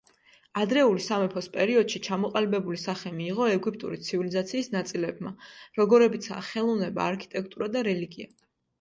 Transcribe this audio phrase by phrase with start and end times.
[0.59, 5.37] ადრეული სამეფოს პერიოდში ჩამოყალიბებული სახე მიიღო ეგვიპტური ცივილიზაციის ნაწილებმა,
[5.83, 8.37] როგორებიცაა ხელოვნება, არქიტექტურა და რელიგია.